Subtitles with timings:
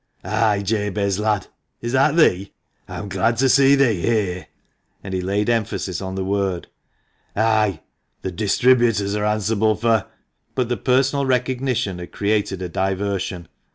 [0.23, 1.45] "Ay, Jabez, lad,
[1.79, 2.51] is that thee?
[2.87, 4.47] I'm glad to see thee here"—
[5.03, 6.69] and he laid emphasis on the word—
[7.35, 7.81] "Ay,
[8.23, 10.07] the distributors are answerable for"
[10.55, 13.47] But the personal recognition had created a diversion.